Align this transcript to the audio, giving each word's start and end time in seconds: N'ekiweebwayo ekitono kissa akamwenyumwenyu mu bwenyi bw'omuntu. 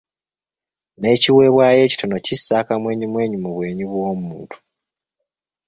N'ekiweebwayo 0.99 1.79
ekitono 1.85 2.17
kissa 2.25 2.53
akamwenyumwenyu 2.61 3.37
mu 3.43 3.49
bwenyi 3.55 3.83
bw'omuntu. 3.91 4.57